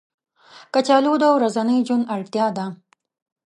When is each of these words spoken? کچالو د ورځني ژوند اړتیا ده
کچالو 0.73 1.13
د 1.21 1.25
ورځني 1.37 1.77
ژوند 1.87 2.09
اړتیا 2.15 2.47
ده 2.57 2.65